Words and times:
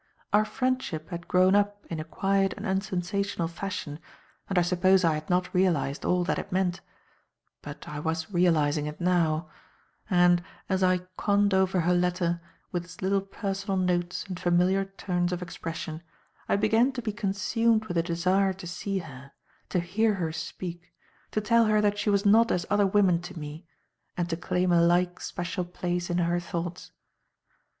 Our 0.33 0.45
friendship 0.45 1.09
had 1.11 1.27
grown 1.27 1.53
up 1.53 1.85
in 1.87 1.99
a 1.99 2.03
quiet 2.03 2.55
and 2.57 2.65
unsensational 2.65 3.47
fashion 3.47 3.99
and 4.49 4.57
I 4.57 4.63
suppose 4.63 5.03
I 5.03 5.13
had 5.13 5.29
not 5.29 5.53
realized 5.53 6.03
all 6.05 6.23
that 6.23 6.39
it 6.39 6.51
meant; 6.51 6.81
but 7.61 7.87
I 7.87 7.99
was 7.99 8.31
realizing 8.31 8.87
it 8.87 8.99
now; 8.99 9.51
and, 10.09 10.41
as 10.67 10.81
I 10.81 11.05
conned 11.17 11.53
over 11.53 11.81
her 11.81 11.93
letter, 11.93 12.41
with 12.71 12.83
its 12.85 13.03
little 13.03 13.21
personal 13.21 13.77
notes 13.77 14.25
and 14.27 14.39
familiar 14.39 14.85
turns 14.85 15.31
of 15.31 15.43
expression, 15.43 16.01
I 16.49 16.55
began 16.55 16.91
to 16.93 17.01
be 17.03 17.11
consumed 17.13 17.85
with 17.85 17.95
a 17.95 18.01
desire 18.01 18.53
to 18.53 18.65
see 18.65 18.97
her, 18.97 19.33
to 19.69 19.79
hear 19.79 20.15
her 20.15 20.31
speak, 20.31 20.91
to 21.29 21.41
tell 21.41 21.65
her 21.65 21.79
that 21.79 21.99
she 21.99 22.09
was 22.09 22.25
not 22.25 22.51
as 22.51 22.65
other 22.71 22.87
women 22.87 23.21
to 23.21 23.37
me, 23.39 23.67
and 24.17 24.27
to 24.31 24.35
claim 24.35 24.71
a 24.71 24.81
like 24.81 25.19
special 25.19 25.63
place 25.63 26.09
in 26.09 26.17
her 26.17 26.39
thoughts. 26.39 26.91